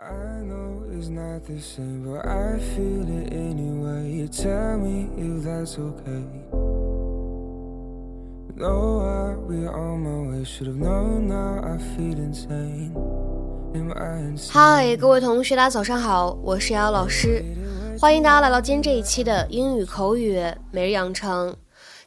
[0.00, 4.08] I know it's not the same, but I feel it anyway.
[4.12, 6.22] You tell me if that's okay.
[8.54, 10.44] No, I'll be on my way.
[10.44, 12.94] Should have known now I feel insane.
[13.74, 14.52] Am I insane?
[14.52, 17.44] 嗨，各位同学，大家早上好，我是瑶瑶老师，
[17.98, 20.40] 欢迎大家来到今天这一期的英语口语
[20.70, 21.56] 每日养成。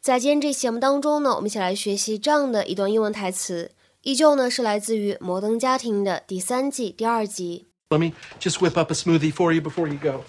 [0.00, 3.72] 在今天这期节目当中呢，我们一起来学习这样的一段英文台词，
[4.02, 7.66] 依旧呢是来自于《摩登家庭》的第三季第二集。
[7.89, 10.23] Let me just whip up a smoothie for you before you go.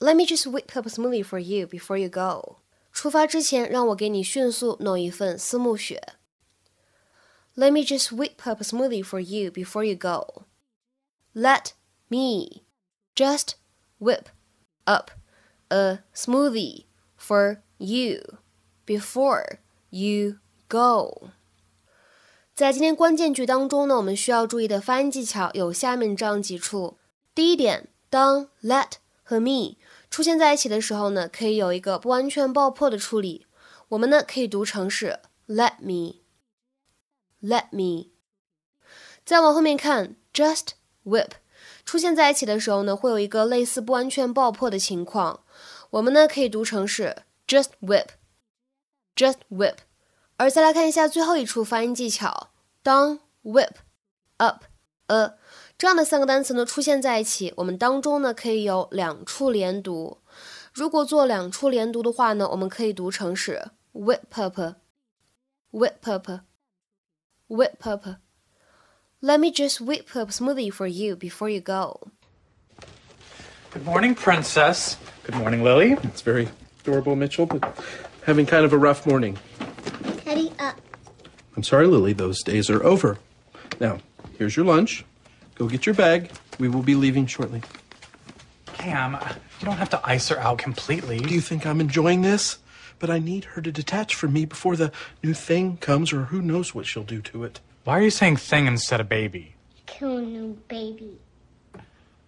[0.00, 2.58] Let me just whip up a smoothie for you before you go.
[2.92, 6.14] 出发之前，让我给你迅速弄一份思慕雪。
[7.56, 10.44] Let me just whip up a smoothie for you before you go.
[11.32, 11.72] Let
[12.08, 12.62] me
[13.14, 13.54] just
[13.98, 14.26] whip
[14.84, 15.10] up
[15.68, 16.84] a smoothie
[17.16, 18.38] for you
[18.84, 19.58] before
[19.90, 21.30] you go.
[22.59, 26.97] 在今天关键句当中呢，我们需要注意的发音技巧有下面这样几处。
[27.33, 29.77] 第一点，当 let 和 me
[30.09, 33.45] 出现在一起的时候呢，可以有一个不完全爆破的处理。
[33.87, 38.09] 我们呢可以读成是 let me，let me。
[39.23, 40.71] 再往后面看，just
[41.05, 41.29] whip
[41.85, 45.43] 出现在一起的时候呢，会有一个类似不完全爆破的情况。
[45.91, 49.75] 我们呢可以读成是 just whip，just whip。
[50.35, 52.48] 而再来看一下最后一处发音技巧，
[52.88, 53.76] 当 whip
[54.36, 54.64] up
[55.06, 55.34] a
[55.76, 60.18] 这样的三个单词呢出现在一起，我们当中呢可以有两处连读。
[60.72, 72.08] 如果做两处连读的话呢，我们可以读成是 whip up，whip up，whip up。Let me just whip up smoothie for you before you go.
[73.72, 74.96] Good morning, Princess.
[75.24, 75.96] Good morning, Lily.
[76.04, 76.48] It's very
[76.82, 77.62] adorable, Mitchell, but
[78.26, 79.38] having kind of a rough morning.
[81.63, 81.83] Teddy up.
[81.83, 83.17] I'm sorry, Lily, those days are over.
[83.79, 83.99] Now,
[84.37, 85.05] here's your lunch.
[85.55, 86.31] Go get your bag.
[86.59, 87.61] We will be leaving shortly.
[88.65, 89.17] Cam,
[89.59, 91.19] you don't have to ice her out completely.
[91.19, 92.59] Do you think I'm enjoying this?
[92.97, 94.91] But I need her to detach from me before the
[95.23, 97.59] new thing comes, or who knows what she'll do to it.
[97.83, 99.55] Why are you saying thing instead of baby?
[99.85, 101.19] Kill a new baby.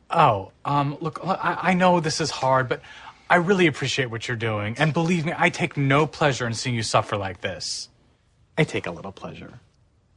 [0.10, 2.82] Oh, um, look, I, I know this is hard, but
[3.30, 4.76] I really appreciate what you're doing.
[4.78, 7.88] And believe me, I take no pleasure in seeing you suffer like this.
[8.58, 9.60] I take a little pleasure.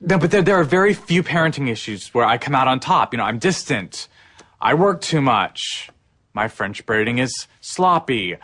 [0.00, 3.14] No, but there, there are very few parenting issues where I come out on top.
[3.14, 4.08] You know, I'm distant.
[4.60, 5.90] I work too much.
[6.34, 8.36] My French braiding is sloppy.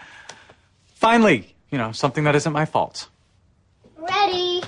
[0.94, 3.08] Finally, you know, something that isn't my fault.
[3.96, 4.62] Ready.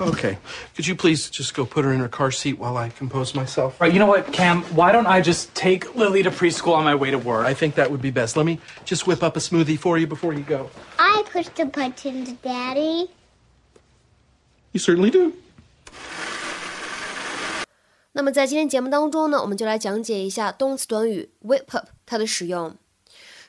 [0.00, 0.38] Okay.
[0.76, 3.80] Could you please just go put her in her car seat while I compose myself?
[3.80, 4.62] Right, you know what, Cam?
[4.74, 7.46] Why don't I just take Lily to preschool on my way to work?
[7.46, 8.36] I think that would be best.
[8.36, 10.70] Let me just whip up a smoothie for you before you go.
[10.98, 13.10] I push the buttons, Daddy.
[14.78, 15.32] Certainly do.
[18.12, 22.76] 那么在今天节目当中呢，我们就来讲解一下动词短语 whip up 它的使用。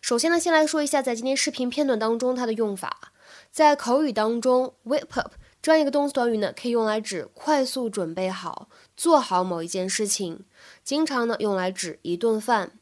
[0.01, 3.11] 首先呢，先来说一下在今天视频片段当中它的用法。
[3.51, 10.45] 在口语当中，whip up 这样一个动词短语呢，可以用来指快速准备好、做好某一件事情，
[10.83, 12.73] 经常呢用来指一顿饭。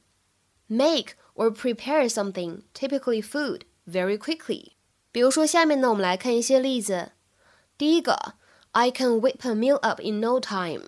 [0.67, 4.71] Make or prepare something, typically food, very quickly。
[5.11, 7.11] 比如说下面呢，我们来看一些例子。
[7.76, 8.34] 第一个，
[8.72, 10.84] I can whip a meal up in no time。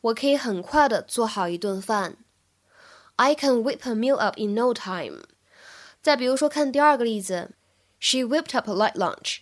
[0.00, 2.16] 我可以很快的做好一顿饭。
[3.16, 5.24] I can whip a meal up in no time。
[6.00, 7.50] 再比如说，看第二个例子，
[7.98, 9.38] She whipped up a light lunch。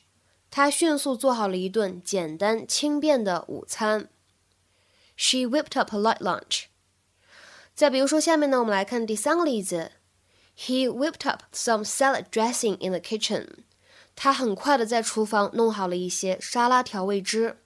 [0.51, 4.09] 她迅速做好了一顿简单轻便的午餐。
[5.17, 6.65] She whipped up a light lunch。
[7.75, 9.93] 再比如说，下面呢，我们来看第三个例子，
[10.57, 13.65] He whipped up some salad dressing in the kitchen。
[14.16, 17.58] 他很快的在厨房弄好了一些沙拉调味汁。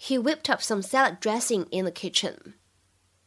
[0.00, 2.54] He whipped up some salad dressing in the kitchen。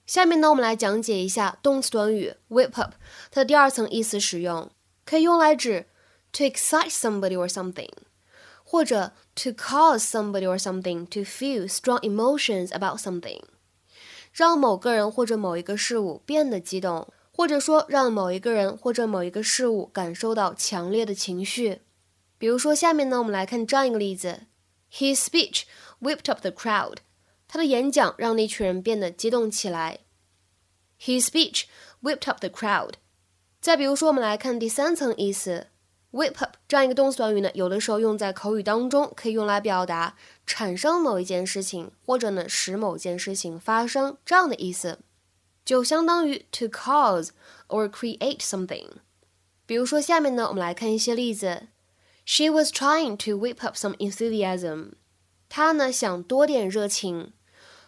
[0.05, 2.93] 下面呢，我们来讲解一下动词短语 whip up
[3.31, 4.69] 它的第二层意思使用，
[5.03, 5.87] 可以用来指
[6.31, 7.89] to excite somebody or something，
[8.63, 13.41] 或者 to cause somebody or something to feel strong emotions about something，
[14.31, 21.81] 让某个人或者某一个事物变得激动，或者说让某一个人或者某一个事物感受到强烈的情绪。
[22.45, 24.41] 比如说，下面呢，我们来看这样一个例子
[24.93, 25.63] ：His speech
[25.99, 26.97] whipped up the crowd。
[27.47, 30.01] 他的演讲让那群人变得激动起来。
[31.01, 31.63] His speech
[32.03, 32.91] whipped up the crowd。
[33.59, 35.69] 再比如说，我们来看第三层意思
[36.11, 40.15] ，whip up 这样一个动词短语呢，有的时候用在口语当中，可以用来表达
[40.45, 44.99] 产生某一件事情，或者呢使某件事情发生这样的意思，
[45.65, 47.29] 就相当于 to cause
[47.69, 48.89] or create something。
[49.65, 51.69] 比如说，下面呢，我们来看一些例子。
[52.24, 54.92] She was trying to whip up some enthusiasm。
[55.48, 57.32] 她呢想多点热情。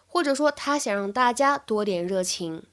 [0.05, 2.67] 或者说他想让大家多点热情。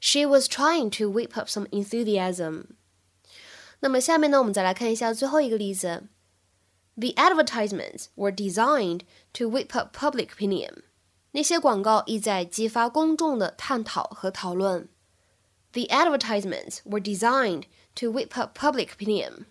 [0.00, 2.66] She was trying to whip up some enthusiasm。
[3.80, 6.04] 那么下面呢，我们再来看一下最后一个例子。
[6.94, 9.00] The advertisements were designed
[9.32, 10.84] to whip up public opinion。
[11.32, 14.88] 那些广告意在激发公众的探讨和讨论。
[15.72, 17.64] The advertisements were designed
[17.96, 19.46] to whip up public opinion。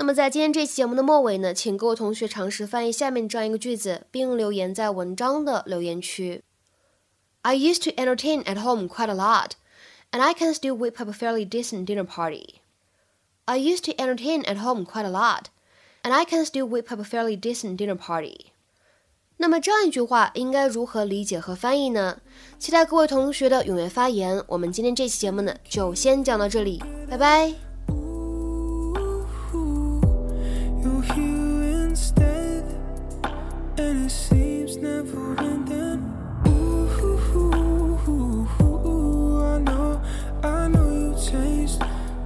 [0.00, 6.44] 那么在今天这期节目的末尾呢，请各位同学尝试翻译下面这样一个句子，并留言在文章的留言区。
[7.42, 9.54] I used to entertain at home quite a lot,
[10.12, 12.60] and I can still whip up a fairly decent dinner party.
[13.46, 15.46] I used to entertain at home quite a lot,
[16.04, 18.52] and I can still whip up a fairly decent dinner party.
[19.38, 22.20] 那么这样一句话应该如何理解和翻译呢？
[22.60, 24.40] 期待各位同学的踊跃发言。
[24.46, 26.80] 我们今天这期节目呢，就先讲到这里，
[27.10, 27.67] 拜拜。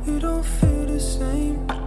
[0.04, 1.81] You don't feel the same.